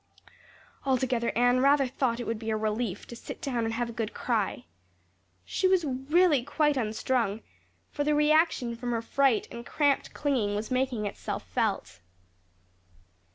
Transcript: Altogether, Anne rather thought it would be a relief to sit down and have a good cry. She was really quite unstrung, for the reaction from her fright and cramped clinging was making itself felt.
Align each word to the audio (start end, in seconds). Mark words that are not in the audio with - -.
Altogether, 0.83 1.31
Anne 1.37 1.59
rather 1.59 1.85
thought 1.85 2.19
it 2.19 2.25
would 2.25 2.39
be 2.39 2.49
a 2.49 2.57
relief 2.57 3.05
to 3.05 3.15
sit 3.15 3.39
down 3.39 3.65
and 3.65 3.73
have 3.75 3.87
a 3.87 3.91
good 3.93 4.15
cry. 4.15 4.65
She 5.45 5.67
was 5.67 5.85
really 5.85 6.41
quite 6.43 6.75
unstrung, 6.75 7.41
for 7.91 8.03
the 8.03 8.15
reaction 8.15 8.75
from 8.75 8.93
her 8.93 9.03
fright 9.03 9.47
and 9.51 9.63
cramped 9.63 10.11
clinging 10.11 10.55
was 10.55 10.71
making 10.71 11.05
itself 11.05 11.43
felt. 11.43 11.99